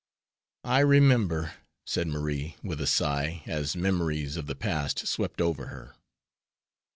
"I 0.65 0.79
remember," 0.79 1.53
said 1.85 2.07
Marie, 2.07 2.55
with 2.63 2.81
a 2.81 2.87
sigh, 2.87 3.43
as 3.45 3.75
memories 3.75 4.35
of 4.35 4.47
the 4.47 4.55
past 4.55 5.05
swept 5.05 5.39
over 5.39 5.67
her. 5.67 5.93